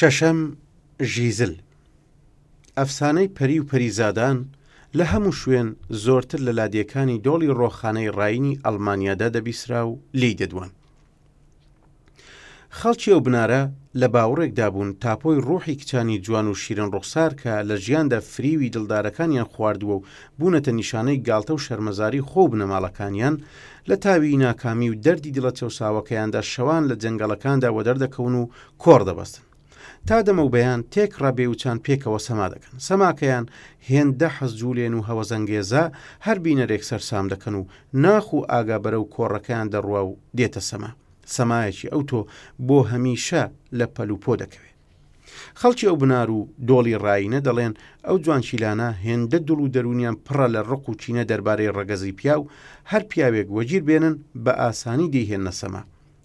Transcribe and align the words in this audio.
شەشەم 0.00 0.38
ژیزل 1.12 1.54
ئەفسانەی 2.78 3.28
پەری 3.36 3.58
و 3.60 3.64
پەریزادان 3.70 4.38
لە 4.98 5.04
هەموو 5.12 5.38
شوێن 5.40 5.68
زۆرتر 6.04 6.40
لە 6.46 6.52
لادیەکانی 6.58 7.22
دۆڵی 7.26 7.54
ڕۆخانەی 7.60 8.12
ڕاینی 8.18 8.58
ئەلمانیادا 8.64 9.28
دەبیسرا 9.36 9.82
و 9.88 9.92
لی 10.20 10.32
دەدوان 10.40 10.70
خەڵکی 12.78 13.12
ئەو 13.12 13.20
بنارە 13.26 13.62
لە 14.00 14.06
باوڕێکدا 14.14 14.68
بوون 14.72 14.90
تاپۆی 15.04 15.40
ڕۆحی 15.46 15.74
کچانی 15.80 16.18
جوان 16.24 16.46
و 16.48 16.54
شیرن 16.62 16.90
ڕوخسار 16.94 17.30
کە 17.40 17.52
لە 17.70 17.76
ژیاندا 17.84 18.20
فریوی 18.30 18.70
دڵدارەکانیان 18.74 19.48
خواردووە 19.52 19.94
و 19.98 20.02
بوونەتە 20.40 20.68
نیشانەی 20.80 21.22
گالتە 21.28 21.50
و 21.54 21.58
شەرمەزاری 21.66 22.22
خۆ 22.28 22.42
بنەماڵەکانیان 22.52 23.34
لە 23.88 23.96
تاوی 24.04 24.36
ناکامی 24.46 24.90
و 24.90 24.94
دەردی 25.04 25.34
دڵە 25.36 25.52
چەساوەکەیاندا 25.60 26.40
شەوان 26.54 26.82
لە 26.90 26.94
جەنگەڵەکاندا 27.02 27.68
وەدەردەکەون 27.76 28.34
و 28.40 28.48
کۆڕ 28.84 29.02
دەبەستن 29.10 29.44
تا 30.06 30.22
دەمە 30.26 30.42
و 30.46 30.50
بەیان 30.56 30.80
تێک 30.94 31.12
ڕابێ 31.22 31.46
وچان 31.48 31.78
پێکەوە 31.86 32.18
سەما 32.28 32.46
دەکەن 32.54 32.76
سەماکەیان 32.88 33.44
هێندە 33.90 34.28
حەز 34.36 34.52
جوولێن 34.60 34.94
و 34.94 35.02
هەوە 35.08 35.24
زەنگێزە 35.30 35.84
هەر 36.26 36.36
بینەرێک 36.44 36.82
سەرسام 36.90 37.26
دەکەن 37.32 37.54
و 37.60 37.66
ناخ 38.04 38.26
و 38.36 38.40
ئاگا 38.50 38.78
بەرە 38.84 38.98
و 39.02 39.10
کۆڕەکەیان 39.14 39.68
دەڕوا 39.74 40.02
و 40.08 40.18
دێتە 40.38 40.60
سەما 40.70 40.90
سەمایەکی 41.36 41.90
ئەوتۆ 41.92 42.20
بۆ 42.66 42.78
هەمیشە 42.90 43.42
لە 43.78 43.86
پەلوپۆ 43.94 44.34
دەکەوێت 44.42 44.74
خەڵکی 45.60 45.86
ئەو 45.88 45.96
بنار 46.02 46.28
و 46.36 46.40
دۆڵی 46.68 46.96
ڕاینە 47.04 47.40
دەڵێن 47.46 47.72
ئەو 48.06 48.16
جوانشیلانە 48.24 48.88
هێندە 49.04 49.38
دڵ 49.48 49.58
و 49.64 49.72
دەرونیان 49.74 50.16
پڕە 50.26 50.48
لە 50.54 50.60
ڕق 50.70 50.84
و 50.88 50.98
چینە 51.00 51.24
دەربارەی 51.30 51.74
ڕەگەزی 51.76 52.16
پیا 52.20 52.36
و 52.40 52.48
هەر 52.90 53.02
پیاوێک 53.10 53.48
وەگیر 53.56 53.82
بێنن 53.88 54.14
بە 54.44 54.52
ئاسانی 54.62 55.08
دیهێن 55.14 55.42
نەسەما 55.48 55.82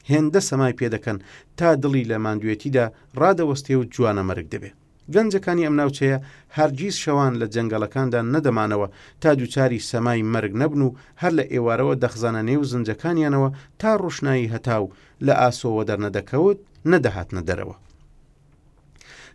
هێندە 0.09 0.39
سەمای 0.49 0.77
پێدەکەن 0.79 1.17
تا 1.57 1.67
دڵی 1.83 2.03
لە 2.11 2.17
ماندوێتیدا 2.25 2.85
ڕادەوەستێ 3.21 3.73
و 3.77 3.87
جوانە 3.93 4.23
مەرگ 4.29 4.47
دەبێت 4.53 4.75
گەنجەکانی 5.15 5.65
ئەم 5.67 5.75
ناوچەیە 5.81 6.17
هەرگیز 6.57 6.95
شەوان 7.03 7.33
لە 7.41 7.45
جەنگەلەکاندا 7.55 8.21
نەدەمانەوە 8.33 8.87
تا 9.21 9.29
دووچاری 9.39 9.85
سەمای 9.91 10.27
مەرگ 10.33 10.53
نەبن 10.61 10.81
و 10.87 10.95
هەر 11.21 11.31
لە 11.39 11.45
ئێوارەوە 11.53 11.93
دەخزانە 12.03 12.41
نێو 12.49 12.63
زنجەکانیانەوە 12.71 13.49
تا 13.81 13.91
ڕۆشنایی 14.03 14.51
هەتاو 14.53 14.85
لە 15.25 15.33
ئاسۆوە 15.41 15.83
دەرنەدەکەوت 15.89 16.59
نەدەهاتنە 16.91 17.41
دەرەوە. 17.49 17.75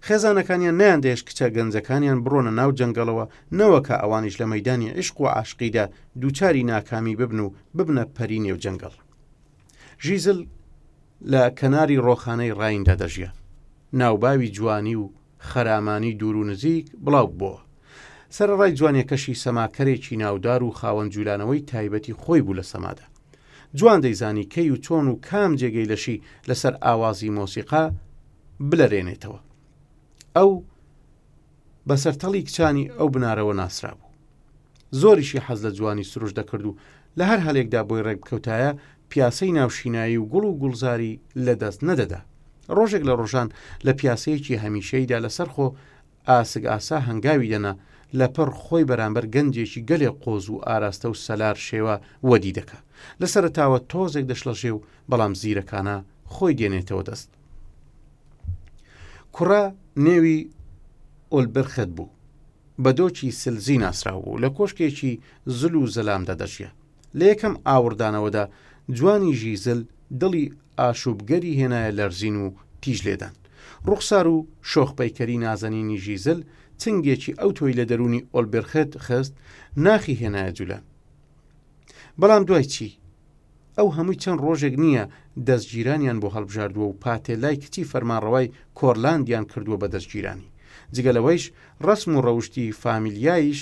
خێزانەکانیان 0.07 0.77
نیان 0.81 1.01
دێش 1.05 1.21
کچە 1.29 1.47
گەنجەکانیان 1.57 2.19
بڕۆنە 2.25 2.53
ناو 2.61 2.71
جەنگەڵەوە 2.79 3.25
نەوەکە 3.59 3.95
ئەوانش 4.03 4.35
لە 4.41 4.47
مەدانی 4.53 4.93
عیشق 4.97 5.17
و 5.21 5.27
عاشقیدا 5.37 5.85
دووچاری 6.21 6.63
ناکامی 6.73 7.15
ببن 7.21 7.39
و 7.47 7.55
ببنە 7.77 8.05
پەری 8.17 8.39
نێو 8.45 8.59
جەنگەڵ. 8.65 8.95
ژیزل 10.05 10.41
لە 11.33 11.43
کەناری 11.59 11.99
ڕۆخانەی 12.07 12.55
ڕایندا 12.59 12.95
دەژیە 13.01 13.31
ناوباوی 14.01 14.49
جوانی 14.49 14.95
و 15.03 15.11
خەرامانی 15.49 16.15
دوور 16.21 16.37
و 16.37 16.45
نزیک 16.45 16.87
بڵاو 17.05 17.29
بووە 17.41 17.61
سەرڕای 18.37 18.73
جوانیەکەشی 18.79 19.41
سەماکەرێکی 19.45 20.17
ناودار 20.23 20.63
و 20.63 20.71
خاوەن 20.79 21.09
جولانەوەی 21.15 21.67
تایبەتی 21.71 22.15
خۆی 22.23 22.41
بوو 22.45 22.55
لە 22.61 22.63
سەمادا 22.73 23.03
جوان 23.75 24.01
دەیزانی 24.01 24.49
کەی 24.55 24.71
و 24.73 24.77
چۆن 24.77 25.07
و 25.09 25.21
کام 25.29 25.57
جێگەی 25.61 25.89
لەشی 25.93 26.23
لەسەر 26.49 26.75
ئاوازی 26.85 27.31
مۆسیقا 27.37 27.85
بلەرێنێتەوە 28.71 29.39
ئەو 30.37 30.51
بەسەرتەڵی 31.89 32.43
کچانی 32.49 32.91
ئەو 32.99 33.09
بنارەوە 33.15 33.55
ناسرا 33.61 33.93
بوو 33.99 34.11
زۆریشی 35.01 35.45
حەز 35.47 35.65
لە 35.67 35.71
جوانی 35.79 36.05
سروش 36.11 36.33
دەکرد 36.39 36.65
و 36.67 36.77
لە 37.19 37.23
هەر 37.31 37.41
هەلێکدا 37.47 37.81
بۆی 37.89 38.03
ڕێککەوتایە 38.07 38.73
پیاسەی 39.11 39.53
ناوشینایی 39.53 40.17
و 40.17 40.25
گوڵ 40.33 40.45
و 40.47 40.53
گوڵزاری 40.61 41.19
لەدەست 41.47 41.81
نەدەدا 41.89 42.19
ڕۆژێک 42.77 43.03
لە 43.09 43.15
ڕۆژان 43.21 43.49
لە 43.87 43.93
پیاسەیەکی 44.01 44.61
هەمیشەیدا 44.65 45.17
لەسەر 45.25 45.49
خۆ 45.55 45.67
ئاسگ 46.29 46.65
ئاسا 46.69 46.99
هەنگاوی 47.09 47.51
دەنا 47.53 47.73
لەپەر 48.21 48.49
خۆی 48.65 48.85
بەرامبەر 48.91 49.25
گەنجێکی 49.35 49.83
گەلێ 49.91 50.11
قۆز 50.23 50.45
و 50.51 50.59
ئاراستە 50.67 51.09
و 51.11 51.15
سەلار 51.27 51.57
شێوە 51.69 51.95
وەدی 52.29 52.55
دەکە 52.59 52.79
لەسەرتاوە 53.21 53.79
تۆزێک 53.91 54.25
دەشلەژێ 54.31 54.71
و 54.75 54.83
بەڵام 55.11 55.33
زیرەکانە 55.41 55.97
خۆی 56.35 56.55
دێنێتەوە 56.59 57.03
دەست 57.09 57.29
کوڕە 59.35 59.65
نێوی 60.07 60.39
ئۆلبرخت 61.33 61.91
بوو 61.97 62.09
بە 62.83 62.91
دۆچی 62.99 63.29
سلزی 63.43 63.79
ناسرا 63.83 64.13
بوو 64.23 64.39
لە 64.43 64.49
کۆشکێکی 64.57 65.13
زل 65.59 65.75
و 65.75 65.87
زەلام 65.97 66.23
دەدەشیە 66.29 66.71
لە 67.19 67.25
یەکەم 67.33 67.55
ئاوردانەوەدا 67.67 68.45
جوانی 68.97 69.33
ژیزل 69.43 69.81
دڵی 70.21 70.45
ئاشوبگەری 70.83 71.59
هێنایە 71.61 71.91
لەرزین 71.99 72.37
و 72.45 72.47
تیژ 72.83 72.99
لێدان 73.07 73.35
ڕوخسار 73.89 74.27
و 74.35 74.39
شۆخپەیکەری 74.71 75.41
نازەنینی 75.45 75.99
ژیزل 76.05 76.39
چنگێکی 76.83 77.37
ئەو 77.41 77.51
تۆی 77.57 77.77
لە 77.79 77.85
دەرونی 77.91 78.25
ئۆلبرخێت 78.35 78.91
خست 79.05 79.33
ناخی 79.87 80.19
هێنایە 80.23 80.55
جوولان 80.57 80.83
بەڵام 82.21 82.43
دوای 82.49 82.65
چی 82.75 82.89
ئەو 83.79 83.89
هەمووی 83.97 84.21
چەند 84.23 84.41
ڕۆژێک 84.47 84.75
نییە 84.85 85.05
دەستگیرانیان 85.49 86.19
بۆ 86.23 86.29
هەڵبژاردووە 86.37 86.87
و 86.89 86.99
پاتێ 87.03 87.35
لای 87.43 87.57
کچی 87.63 87.89
فەرمانڕەوای 87.91 88.47
کۆرلاندیان 88.79 89.45
کردووە 89.53 89.79
بە 89.83 89.89
دەستگیرانی 89.95 90.49
جگەلەوەیش 90.95 91.45
ڕسم 91.89 92.11
و 92.17 92.23
ڕەوشی 92.27 92.73
فامیلیایش 92.83 93.61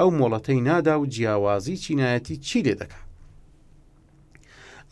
ئەو 0.00 0.10
مۆڵەتەی 0.18 0.62
نادا 0.68 0.94
و 1.00 1.06
جیاوازی 1.14 1.76
چینایەتی 1.84 2.36
چی 2.48 2.60
لێ 2.66 2.74
دەکات 2.82 3.07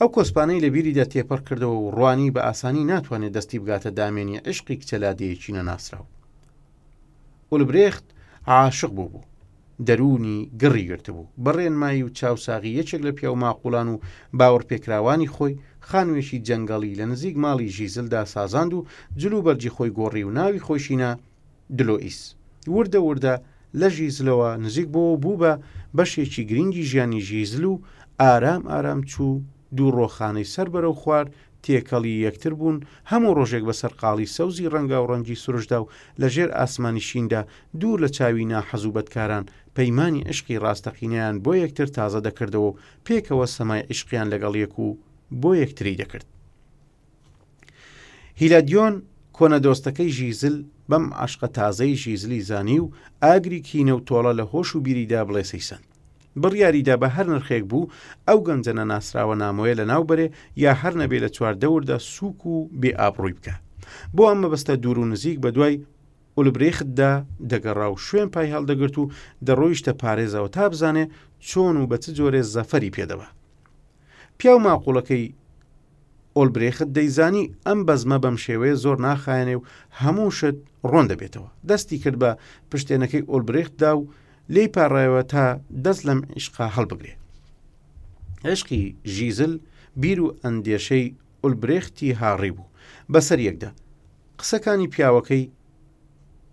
ئەو 0.00 0.08
کۆسپانەی 0.16 0.62
لە 0.64 0.68
بیریدا 0.74 1.04
تێپەڕ 1.12 1.40
کردەوە 1.48 1.76
و 1.80 1.90
ڕوانی 1.96 2.32
بە 2.34 2.40
ئاسانی 2.46 2.88
ناتوانێت 2.92 3.34
دەستی 3.36 3.58
بگاتە 3.62 3.90
دامێنی 3.98 4.42
عشقی 4.50 4.80
کچەلادەیەکی 4.80 5.54
نەناسراو 5.56 6.06
ئولبرێخت 7.52 8.04
عاشق 8.52 8.90
بوو 8.96 9.10
بوو 9.12 9.28
دەرونی 9.88 10.38
گڕی 10.62 10.84
گرتبوو 10.90 11.30
بەڕێنمایی 11.44 12.04
و 12.04 12.12
چاوساغی 12.18 12.76
یەکێک 12.80 13.02
لە 13.06 13.12
پیاو 13.18 13.36
ماقولان 13.44 13.88
و 13.90 14.00
باوەڕپێکراوانی 14.38 15.30
خۆی 15.34 15.54
خانوێشی 15.88 16.42
جەنگەڵی 16.48 16.96
لە 17.00 17.04
نزیک 17.12 17.34
ماڵی 17.44 17.72
ژیزلدا 17.76 18.22
سازاند 18.34 18.72
و 18.74 18.86
جلو 19.20 19.38
بەرجی 19.46 19.74
خۆی 19.76 19.94
گۆڕی 19.98 20.24
و 20.26 20.30
ناوی 20.38 20.64
خۆشینە 20.66 21.10
دلۆئیس 21.78 22.20
وردە 22.76 23.00
وردە 23.08 23.34
لە 23.80 23.88
ژیزلەوە 23.96 24.50
نزیک 24.64 24.86
بۆ 24.94 25.02
بوو 25.22 25.38
بە 25.42 25.52
بەشێکی 25.96 26.46
گرنگی 26.50 26.86
ژیانی 26.90 27.22
ژیزل 27.28 27.64
و 27.64 27.74
ئارام 28.20 28.62
ئارام 28.72 29.02
چوو 29.12 29.34
دوو 29.76 29.90
ڕۆخانەی 29.96 30.48
سەر 30.54 30.68
بەرەو 30.74 30.94
خوارد 31.02 31.32
تێکەڵی 31.64 32.22
یەکتر 32.26 32.52
بوون 32.58 32.76
هەموو 33.10 33.36
ڕۆژێک 33.38 33.64
بەسەر 33.68 33.92
قاڵی 34.00 34.30
سەوزی 34.36 34.70
ڕەنگە 34.72 34.98
و 35.00 35.08
ڕەنگی 35.10 35.40
سروشدا 35.44 35.78
و 35.80 35.90
لەژێر 36.22 36.50
ئاسمانی 36.58 37.04
شیندا 37.08 37.40
دوور 37.80 37.98
لە 38.04 38.08
چاوی 38.16 38.48
ناحەزوبەتکاران 38.52 39.44
پەیمانی 39.76 40.26
عشقی 40.32 40.60
ڕاستەقینیان 40.64 41.34
بۆ 41.44 41.52
یەکتر 41.64 41.88
تازە 41.96 42.20
دەکردەوە 42.26 42.68
و 42.70 42.76
پێکەوە 43.06 43.46
سەمای 43.56 43.86
عشقیان 43.92 44.26
لەگەڵ 44.32 44.54
یەک 44.64 44.74
و 44.84 44.88
بۆ 45.40 45.50
یەکتری 45.62 45.98
دەکرد. 46.00 46.26
هیلادیۆن 48.40 48.94
کۆنە 49.36 49.58
دۆستەکەی 49.64 50.12
ژیزل 50.18 50.56
بەم 50.90 51.04
عشقە 51.24 51.48
تازەی 51.58 51.94
ژیزلی 52.02 52.40
زانی 52.48 52.78
و 52.84 52.90
ئاگری 53.22 53.64
کینە 53.68 53.94
و 53.96 54.04
تۆڵە 54.08 54.32
لە 54.38 54.44
هۆش 54.52 54.68
و 54.76 54.80
بیریدا 54.84 55.22
بڵێ 55.28 55.44
سەیسەند. 55.52 55.84
بڕیاریدا 56.44 56.94
بە 57.02 57.08
هەر 57.16 57.26
نرخێک 57.34 57.64
بوو 57.70 57.90
ئەو 58.28 58.38
گەنجەنە 58.46 58.84
ناسراوە 58.92 59.36
نامۆیە 59.42 59.74
لە 59.80 59.84
ناوبەرێ 59.92 60.26
یا 60.64 60.72
هەر 60.82 60.94
نەبێ 61.00 61.18
لە 61.24 61.28
چواردەوردا 61.36 61.96
سووک 62.14 62.38
و 62.46 62.54
بێ 62.80 62.90
ئابڕووی 63.00 63.36
بکە 63.38 63.54
بۆ 64.14 64.22
ئەم 64.28 64.38
مەبەستە 64.44 64.74
دوور 64.82 64.98
و 65.00 65.10
نزیک 65.12 65.38
بە 65.44 65.50
دوای 65.56 65.74
ئولبرێختدا 66.38 67.12
دەگەڕا 67.52 67.86
و 67.90 67.94
شوێن 68.06 68.28
پای 68.34 68.52
هەڵدەگرت 68.54 68.96
و 68.98 69.10
دەڕۆیشتە 69.46 69.92
پارێزەوە 70.02 70.48
تا 70.56 70.64
بزانێ 70.72 71.04
چۆن 71.48 71.74
و 71.82 71.86
بە 71.90 71.96
چ 72.02 72.04
جۆرێ 72.18 72.42
زەفەری 72.54 72.94
پێدەوە 72.96 73.28
پیا 74.38 74.52
و 74.56 74.64
ماقولەکەی 74.66 75.34
ئۆلبرێخت 76.36 76.88
دەیزانی 76.96 77.44
ئەم 77.66 77.80
بەزمە 77.88 78.18
بەم 78.24 78.36
شێوەیە 78.44 78.76
زۆر 78.84 78.96
ناخایەنێ 79.06 79.56
و 79.58 79.66
هەموو 80.00 80.30
شت 80.38 80.56
ڕۆن 80.92 81.06
دەبێتەوە 81.10 81.50
دەستی 81.68 81.98
کرد 82.02 82.18
بە 82.22 82.30
پشتێنەکەی 82.70 83.26
ئۆلبرێختدا 83.30 83.92
و 83.96 84.00
لی 84.54 84.64
پاڕێەوە 84.74 85.22
تا 85.32 85.44
دەست 85.84 86.02
لەم 86.08 86.20
عیشقا 86.36 86.66
هەڵبگرێ 86.76 87.12
عشقی 88.52 88.82
ژیزل 89.14 89.54
بیر 90.02 90.18
و 90.22 90.34
ئەندێشەی 90.42 91.06
ئولبرێختی 91.42 92.16
هاڕی 92.20 92.52
بوو 92.56 92.72
بەسەر 93.12 93.38
یەکدا 93.48 93.70
قسەکانی 94.40 94.90
پیاوەکەی 94.94 95.44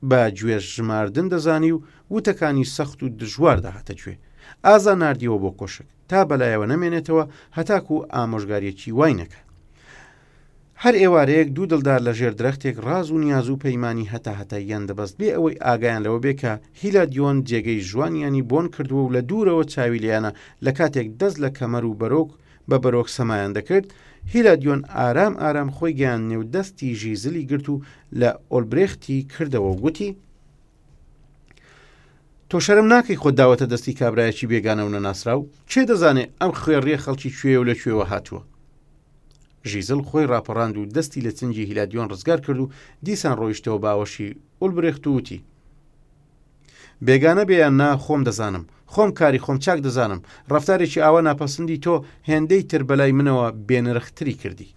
بە 0.10 0.22
گوێژ 0.38 0.64
ژماردن 0.76 1.28
دەزانی 1.34 1.72
و 1.76 1.82
وتەکانی 2.16 2.70
سەخت 2.76 3.00
و 3.04 3.14
دژوار 3.20 3.58
داهاتە 3.66 3.94
گوێ 4.02 4.16
ئازا 4.66 4.94
نردیەوە 5.02 5.40
بۆ 5.44 5.52
کۆشک 5.60 5.88
تا 6.10 6.20
بەلایەوە 6.30 6.68
نەمێنێتەوە 6.72 7.24
هەتاکو 7.58 7.94
و 7.98 8.08
ئامۆژگارێکی 8.14 8.96
وای 8.98 9.14
نەکە 9.22 9.40
هەر 10.84 10.96
ئێوارەیەک 11.04 11.50
دوو 11.56 11.66
دڵدار 11.72 12.00
لە 12.08 12.14
ژێر 12.20 12.34
درەختێک 12.40 12.76
ڕاز 12.88 13.08
و 13.12 13.18
نیاز 13.26 13.48
و 13.50 13.60
پەیمانانی 13.64 14.10
هەتا 14.14 14.34
هەتاییان 14.40 14.84
دەبەست 14.90 15.16
بێ 15.20 15.30
ئەوەی 15.36 15.62
ئاگایان 15.66 16.04
لەوە 16.06 16.20
بێکە 16.26 16.54
هیلا 16.82 17.04
دیۆن 17.14 17.38
جێگەی 17.50 17.86
ژوانیانی 17.90 18.48
بۆن 18.50 18.66
کردووە 18.76 19.04
و 19.06 19.14
لە 19.16 19.22
دوورەوە 19.30 19.64
چاویلیانە 19.74 20.32
لە 20.66 20.72
کاتێک 20.78 21.08
دەست 21.22 21.38
لە 21.44 21.50
کەمەر 21.58 21.84
و 21.86 21.98
بەرۆک 22.02 22.30
بە 22.70 22.78
بەرۆک 22.84 23.08
سەمایان 23.18 23.52
دەکرد 23.58 23.88
هیلا 24.34 24.56
دیۆن 24.62 24.82
ئارام 24.98 25.34
ئارام 25.44 25.70
خۆی 25.76 25.94
گیان 26.00 26.22
نێو 26.32 26.44
دەستی 26.56 26.90
ژیزلی 27.02 27.44
گرت 27.52 27.68
و 27.70 27.76
لە 28.20 28.30
ئۆلبرێختی 28.54 29.18
کردەوە 29.34 29.72
گوتی 29.84 30.10
تۆ 32.50 32.58
شەرم 32.66 32.88
ناکەی 32.94 33.20
خۆ 33.22 33.30
داوەتە 33.40 33.66
دەستی 33.72 33.94
کابراایکی 34.00 34.46
بێگانە 34.52 34.84
و 34.88 34.92
نەناسرا 34.96 35.34
و 35.40 35.48
چێ 35.72 35.82
دەزانێت 35.90 36.30
ئەم 36.42 36.52
خوێ 36.62 36.78
ڕێ 36.86 36.96
خەڵکی 37.04 37.30
کوێ 37.38 37.56
و 37.62 37.68
لە 37.70 37.76
کوێوە 37.82 38.06
هاتووە 38.12 38.42
ژیزل 39.70 40.02
خۆی 40.08 40.26
ڕاپەڕاند 40.32 40.76
و 40.78 40.86
دەستی 40.96 41.22
لە 41.28 41.32
چنجی 41.40 41.64
هیلادیۆن 41.70 42.08
ڕزگار 42.12 42.40
کرد 42.46 42.60
و 42.64 42.70
دیسان 43.08 43.36
ڕۆیشتەوە 43.42 43.80
باوەشی 43.86 44.30
ئولبرێخت 44.62 45.04
وتی 45.08 45.40
بێگانە 47.06 47.44
بێیان 47.50 47.74
نا 47.82 47.90
خۆم 48.06 48.22
دەزانم 48.28 48.66
خۆم 48.94 49.10
کاری 49.20 49.44
خۆم 49.46 49.58
چاک 49.66 49.80
دەزانم 49.88 50.22
ڕفتارێکی 50.54 51.04
ئاوا 51.06 51.22
ناپەسەندی 51.30 51.82
تۆ 51.86 51.96
هێندەی 52.30 52.64
تر 52.72 52.82
بەلای 52.90 53.16
منەوە 53.18 53.48
بێنرختری 53.68 54.36
کردی 54.42 54.74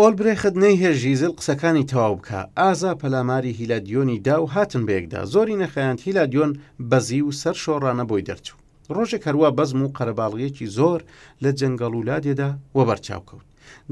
ئۆلبرێخت 0.00 0.54
نەیهێژی 0.64 1.14
زل 1.20 1.32
قسەکانی 1.38 1.88
تەواو 1.90 2.14
بکە 2.18 2.38
ئازا 2.58 2.92
پەلاماری 3.00 3.56
هیلادیۆنی 3.58 4.18
دا 4.26 4.36
و 4.42 4.50
هاتن 4.54 4.82
بەیەکدا 4.88 5.20
زۆری 5.34 5.60
نەخەیان 5.62 5.98
هیلادیۆن 6.06 6.50
بەزی 6.90 7.22
و 7.28 7.32
سەر 7.40 7.56
شۆڕانە 7.64 8.04
بۆی 8.10 8.26
دەرچوو 8.28 8.58
ڕۆژێک 8.94 9.22
هەروە 9.28 9.48
بەزم 9.58 9.80
و 9.82 9.92
قەرەباڵغیەکی 9.98 10.70
زۆر 10.78 11.00
لە 11.42 11.50
جەنگەڵ 11.58 11.92
وولادێدا 11.96 12.50
وە 12.76 12.82
بەرچاوکەوت 12.88 13.46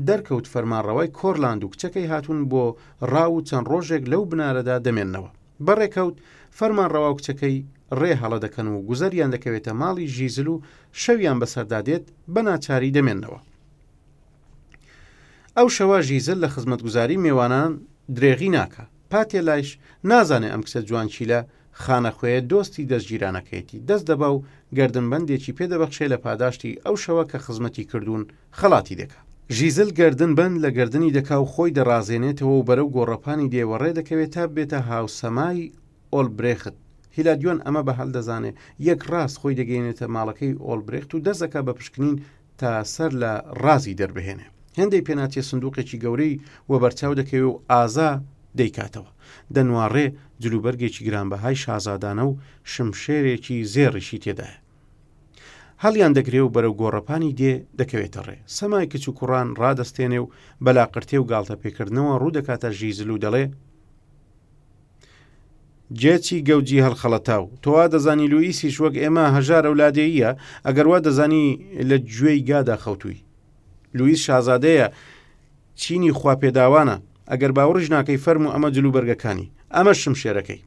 دەرکەوت 0.08 0.46
فەرمانڕەوەی 0.52 1.12
کۆرلاند 1.18 1.60
و 1.64 1.70
کچەکەی 1.72 2.10
هاتوون 2.12 2.40
بۆ 2.50 2.64
ڕاو 3.12 3.32
و 3.36 3.44
چەند 3.48 3.66
ڕۆژێک 3.72 4.04
لەو 4.12 4.22
بنارەدا 4.30 4.76
دەمێننەوە 4.86 5.30
بەڕێکەوت 5.66 6.16
فەرمانڕەوا 6.58 7.08
و 7.10 7.16
کچەکەی 7.18 7.56
ڕێ 8.00 8.12
هەڵە 8.22 8.38
دەکەن 8.44 8.66
و 8.70 8.82
گوزەریان 8.88 9.30
دەکەوێتە 9.34 9.72
ماڵی 9.82 10.10
ژیزل 10.16 10.48
و 10.50 10.62
شەویان 11.02 11.38
بەسەردادێت 11.42 12.04
بە 12.32 12.40
ناچاری 12.48 12.94
دەمێننەوە 12.96 13.40
ئەو 15.56 15.68
شەوە 15.76 15.98
ژیزل 16.08 16.38
لە 16.44 16.48
خزمەتگوزاری 16.54 17.20
میێوانان 17.24 17.72
درێغی 18.16 18.50
ناکە 18.56 18.84
پاتێ 19.12 19.40
لایش 19.48 19.68
نازانێ 20.10 20.48
ئەم 20.52 20.62
کچە 20.66 20.80
جوان 20.88 21.08
چیلە 21.14 21.40
خانەخوێ 21.82 22.34
دۆستی 22.50 22.88
دەستگیرانەکەیەتی 22.92 23.78
دەست 23.88 24.04
دەبا 24.10 24.28
و 24.32 24.44
گردنبندێکی 24.78 25.56
پێدەبەخشێ 25.58 26.06
لە 26.12 26.18
پاداشتی 26.24 26.78
ئەو 26.84 26.96
شەوە 27.04 27.24
کە 27.30 27.38
خزمەتی 27.44 27.84
کردوون 27.90 28.22
خەڵاتی 28.58 28.98
دەکە. 29.02 29.18
ژیزل 29.56 29.90
گردن 30.00 30.32
بند 30.38 30.56
لە 30.64 30.70
گردنی 30.78 31.14
دەکا 31.18 31.36
و 31.42 31.50
خۆی 31.52 31.74
دەڕازێنێتەوە 31.78 32.52
و 32.58 32.66
بەرەو 32.68 32.92
گۆڕەپانی 32.96 33.50
دێوەڕێ 33.54 33.90
دەکەوێت 33.98 34.30
تا 34.36 34.44
بێتە 34.56 34.78
هاوسەمای 34.90 35.72
ئۆلبرێخت 36.14 36.74
هیلادیۆن 37.16 37.58
ئەمە 37.66 37.82
بە 37.86 37.92
هەلدەزانێ 37.98 38.52
یەک 38.88 39.00
ڕاست 39.12 39.36
خۆی 39.40 39.58
دەگەینێتە 39.60 40.06
ماڵەکەی 40.16 40.58
ئۆلبرێخت 40.66 41.10
و 41.14 41.22
دەستەکە 41.26 41.60
بە 41.66 41.72
پشکنین 41.78 42.14
تا 42.60 42.70
سەر 42.94 43.12
لە 43.22 43.32
ڕازی 43.62 43.96
دەربهێنێ 44.00 44.46
هەندێک 44.80 45.02
پێناتیە 45.08 45.42
سندوقێکی 45.50 46.00
گەورەی 46.04 46.40
وە 46.70 46.76
بەرچاو 46.82 47.18
دەکەوێت 47.20 47.48
و 47.50 47.60
ئازا 47.70 48.10
دەیکاتەوە 48.60 49.10
دەنوارڕێ 49.54 50.06
جلوبەرگێکی 50.42 51.04
گرانبەهای 51.08 51.56
شازادانە 51.64 52.24
و 52.26 52.38
شمشێرێکی 52.72 53.56
زێڕیشی 53.74 54.22
تێدایە 54.24 54.58
هەڵیان 55.84 56.12
دەگرێ 56.18 56.40
و 56.42 56.52
بەرەو 56.54 56.78
گۆڕەپانی 56.80 57.36
دێ 57.40 57.54
دەکەوێتە 57.78 58.20
ڕێ 58.26 58.36
سەمای 58.56 58.86
کچ 58.92 59.04
و 59.08 59.16
کوڕان 59.18 59.48
ڕادەستێنێ 59.60 60.20
و 60.22 60.30
بەلاقرتێ 60.64 61.16
و 61.20 61.24
گالتە 61.30 61.56
پێکردنەوە 61.62 62.14
ڕوو 62.20 62.34
دەکاتە 62.36 62.70
ژیزل 62.78 63.10
و 63.10 63.18
دەڵێ 63.24 63.44
جێچی 66.00 66.38
گەوجی 66.48 66.84
هەڵخەڵەتا 66.86 67.36
و 67.42 67.46
تۆوا 67.62 67.84
دەزانی 67.92 68.30
لوئیسیش 68.32 68.76
وەک 68.82 68.94
ئێمە 69.02 69.24
هەژار 69.36 69.64
ئەولادەیە 69.68 70.30
ئەگەر 70.66 70.86
وا 70.90 70.98
دەزانی 71.06 71.46
لە 71.88 71.96
گوێی 72.14 72.40
گادا 72.48 72.76
خەوتووی 72.84 73.18
لوئیس 73.98 74.20
شازادەیە 74.28 74.86
چینی 75.80 76.12
خواپێداوانە 76.18 76.96
ئەگەر 77.32 77.52
باوەڕژ 77.56 77.86
ناکەی 77.94 78.22
فەرم 78.24 78.44
و 78.46 78.52
ئەمە 78.54 78.68
جلوبەرگەکانی 78.76 79.52
ئەمە 79.74 79.92
شم 80.02 80.14
شێرەکەی 80.22 80.60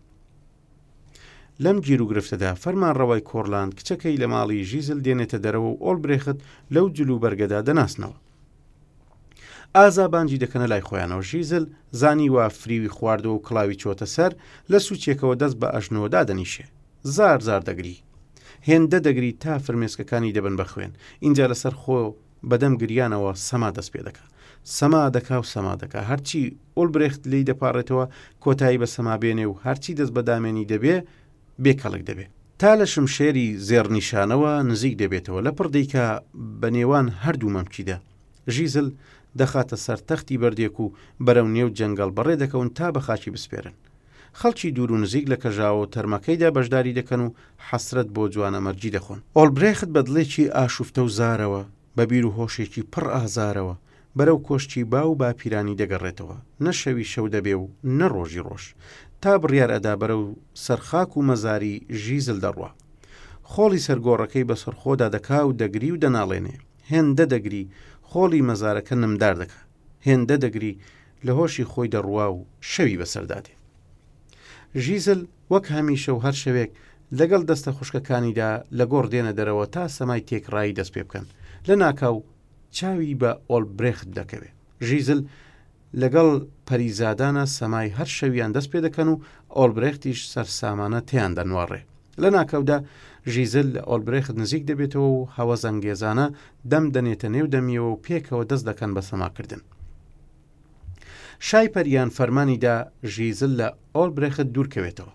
لەم 1.63 1.77
گیر 1.85 2.01
و 2.01 2.07
گرفتەدا 2.11 2.51
فەرمان 2.63 2.93
ڕەوای 2.99 3.25
کۆرلاند 3.29 3.71
کچەکەی 3.79 4.19
لە 4.21 4.27
ماڵی 4.33 4.63
ژیزل 4.69 4.99
دێنێتە 5.05 5.37
دەرەوە 5.45 5.69
و 5.71 5.79
ئۆل 5.83 5.97
برێخت 6.05 6.37
لەو 6.75 6.85
جلوبەرگەدا 6.97 7.59
دەناسنەوە 7.67 8.17
ئازا 9.75 10.05
بانجی 10.13 10.41
دەکەنە 10.43 10.67
لای 10.71 10.85
خۆیانەوە 10.87 11.25
ژیزل 11.31 11.65
زانی 12.01 12.29
وا 12.35 12.45
فریوی 12.59 12.93
خواردەوە 12.95 13.33
و 13.35 13.43
کڵاوی 13.45 13.79
چۆتە 13.81 14.07
سەر 14.15 14.31
لە 14.71 14.77
سوچێکەوە 14.87 15.35
دەست 15.41 15.57
بە 15.61 15.67
ئەشنەوەدا 15.75 16.21
دەنیشێ 16.29 16.65
زار 17.15 17.39
زار 17.47 17.61
دەگری 17.69 17.97
هێندە 18.67 18.99
دەگری 19.07 19.37
تا 19.41 19.53
فرمێسکەکانی 19.65 20.35
دەبن 20.35 20.55
بە 20.59 20.63
خوێن 20.71 20.91
اینجا 21.25 21.45
لەسەر 21.51 21.73
خۆ 21.81 21.99
بەدەم 22.49 22.73
گریانەوە 22.81 23.31
سەما 23.47 23.69
دەست 23.77 23.91
پێ 23.93 24.01
دەکات 24.07 24.29
سەما 24.79 25.01
دەکا 25.15 25.37
و 25.41 25.45
سەما 25.53 25.73
دەکا 25.81 25.99
هەرچی 26.11 26.41
ئۆلبرێخت 26.77 27.21
لی 27.31 27.45
دەپارڕێتەوە 27.49 28.05
کۆتایی 28.43 28.81
بە 28.81 28.87
سەمابێنێ 28.95 29.45
و 29.49 29.59
هەرچی 29.65 29.97
دەست 29.99 30.13
بەدامێنی 30.17 30.69
دەبێ 30.73 30.95
بێکەڵک 31.63 32.03
دەبێ 32.09 32.25
تا 32.59 32.71
لە 32.79 32.85
شمشێری 32.93 33.47
زێرنیشانەوە 33.67 34.51
نزیک 34.69 34.95
دەبێتەوە 35.01 35.39
لە 35.47 35.51
پڕدەیکە 35.57 36.03
بە 36.59 36.67
نێوان 36.75 37.07
هەردوو 37.23 37.53
مەمکیدا 37.57 37.97
ژیزل 38.55 38.87
دەخاتە 39.39 39.77
سەرتەختی 39.85 40.39
بەردێک 40.41 40.75
و 40.83 40.85
بەرەو 41.25 41.47
نێو 41.55 41.69
جەنگەل 41.77 42.11
بەڕێ 42.17 42.35
دەکەون 42.43 42.69
تا 42.77 42.87
بە 42.95 43.01
خاچی 43.07 43.33
بسپێرن 43.35 43.75
خەڵکی 44.39 44.73
دوور 44.75 44.91
و 44.91 45.01
نزیک 45.03 45.25
لە 45.31 45.37
کەژاوە 45.43 45.77
و 45.81 45.89
تەرمەکەیدا 45.93 46.49
بەشداری 46.55 46.97
دەکەن 46.99 47.21
و 47.25 47.33
حەسرەت 47.69 48.09
بۆ 48.15 48.23
جوانەمەرجی 48.33 48.93
دەخۆن 48.97 49.19
ئۆلبرێخت 49.37 49.89
بەدڵێکی 49.95 50.45
ئاشوفتە 50.55 51.01
و 51.03 51.09
زارەوە 51.19 51.61
بە 51.97 52.03
بیر 52.09 52.25
و 52.27 52.35
هۆشێکی 52.37 52.83
پڕ 52.93 53.05
ئازارەوە 53.15 53.75
بەرەو 54.17 54.37
کۆشتی 54.47 54.83
با 54.91 55.01
و 55.09 55.15
باپیرانی 55.21 55.75
دەگەڕێتەوە 55.81 56.37
نەشەوی 56.65 57.09
شەو 57.13 57.27
دەبێ 57.35 57.55
و 57.61 57.65
نەڕۆژی 57.99 58.45
ڕۆژ 58.47 58.63
تا 59.21 59.31
بڕیار 59.41 59.71
ئەدا 59.75 59.93
بەرەو 60.01 60.23
سەرخاک 60.65 61.11
و 61.17 61.25
مەزاری 61.29 61.73
ژیزل 62.03 62.37
دەڕوە 62.45 62.69
خۆڵی 63.51 63.83
سەرگۆڕەکەی 63.87 64.47
بە 64.49 64.55
سەرخۆدا 64.63 65.07
دەکا 65.15 65.39
و 65.47 65.51
دەگری 65.61 65.93
و 65.93 65.99
دەناڵێنێ 66.03 66.55
هێندە 66.91 67.25
دەگری 67.33 67.63
خۆڵی 68.09 68.45
مەزارەکە 68.49 68.95
نمدار 69.03 69.35
دەکە 69.41 69.59
هێندە 70.07 70.35
دەگری 70.43 70.73
لە 71.25 71.31
هۆشی 71.37 71.67
خۆی 71.71 71.91
دەڕوا 71.95 72.27
و 72.35 72.39
شەوی 72.71 72.99
بەسەردادێ 73.01 73.53
ژیزل 74.85 75.21
وەک 75.53 75.65
هەمیشە 75.75 76.11
و 76.13 76.23
هەر 76.25 76.35
شەوێک 76.43 76.71
لەگەڵ 77.19 77.41
دەستە 77.49 77.69
خوشکەکانیدا 77.77 78.49
لە 78.77 78.83
گۆڕ 78.91 79.05
دێنە 79.13 79.33
دەرەوە 79.39 79.65
تا 79.73 79.83
سەمای 79.97 80.21
تێکڕایی 80.29 80.75
دەست 80.77 80.91
پێ 80.95 81.03
بکەن 81.07 81.25
لە 81.67 81.75
ناکاو 81.83 82.17
چاوی 82.75 83.15
بە 83.21 83.31
ئۆلبرێخت 83.49 84.07
دەکەوێت 84.17 84.53
ژیزل 84.87 85.21
لەگەڵ 86.01 86.29
پەریزادانە 86.67 87.45
سەمای 87.57 87.89
هەر 87.97 88.09
شەویان 88.17 88.51
دەست 88.55 88.69
پێ 88.71 88.79
دەکەن 88.87 89.07
و 89.13 89.21
ئۆلبرێختیش 89.57 90.19
سەرسامانە 90.33 90.99
تیان 91.09 91.33
دەنوارڕێ 91.37 91.81
لە 92.21 92.29
ناکەودا 92.37 92.77
ژیزل 93.33 93.67
لە 93.75 93.81
ئۆلبرێخت 93.89 94.33
نزیک 94.41 94.63
دەبێتەوە 94.69 95.09
و 95.17 95.27
هەوە 95.37 95.55
زەنگێزانە 95.63 96.27
دەم 96.71 96.85
دەنێتە 96.95 97.27
نێو 97.35 97.47
دەمیەوە 97.53 97.89
و 97.91 98.01
پێکەوە 98.05 98.43
دەست 98.49 98.65
دەکەن 98.69 98.91
بە 98.95 99.01
سەماکردن 99.09 99.61
شای 101.47 101.67
پەریان 101.75 102.09
فەرمانیدا 102.17 102.75
ژیزل 103.13 103.51
لە 103.61 103.67
ئۆلبرێخت 103.97 104.45
دوورکەوێتەوە 104.55 105.13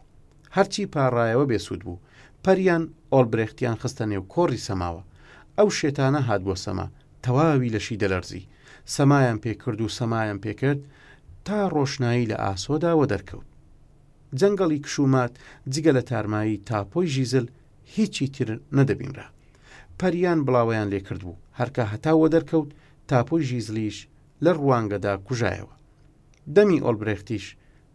هەرچی 0.57 0.91
پاڕایەوە 0.95 1.49
بێسوود 1.51 1.83
بوو 1.87 2.03
پەریان 2.45 2.83
ئۆلبرێختیان 3.13 3.77
خستە 3.83 4.05
نێو 4.11 4.23
کۆڕی 4.35 4.65
سەماوە 4.69 5.03
ئەو 5.59 5.69
شێتانە 5.79 6.21
هات 6.29 6.43
بۆ 6.47 6.55
سەما 6.65 6.87
تەواوی 7.27 7.73
لەشی 7.77 8.01
دەلەرزی 8.03 8.49
سەمایان 8.95 9.39
پێکرد 9.45 9.79
و 9.85 9.95
سەمایان 9.99 10.39
پێکرد 10.45 10.81
تا 11.47 11.59
ڕۆشنایی 11.75 12.29
لە 12.33 12.37
ئاسۆداوە 12.45 13.07
دەرکەوت 13.13 13.47
جەنگەڵی 14.39 14.83
کشومات 14.87 15.33
جگە 15.73 15.93
لە 15.97 16.03
تارمایی 16.11 16.63
تاپۆی 16.69 17.11
ژیزل 17.15 17.47
هیچی 17.95 18.27
تر 18.35 18.49
نەدەبینرا 18.77 19.29
پەریان 20.01 20.39
بڵاویان 20.47 20.89
لێکرد 20.93 21.21
بوو 21.25 21.41
هەرکە 21.59 21.83
هەتاوە 21.93 22.29
دەرکەوت 22.35 22.71
تاپۆی 23.11 23.47
ژیزلیش 23.51 23.99
لە 24.45 24.51
ڕوانگەدا 24.59 25.15
کوژایەوە 25.27 25.75
دەمی 26.57 26.83
ئۆلبرێختیش 26.85 27.45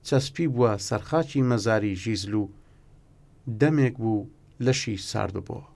چەسپی 0.08 0.48
بووە 0.54 0.72
سەرخاچی 0.88 1.42
مەزاری 1.50 1.94
ژیزل 2.04 2.34
و 2.42 2.52
دەمێک 3.62 3.96
بوو 4.04 4.28
لەشی 4.66 4.98
ساردبووە 5.10 5.64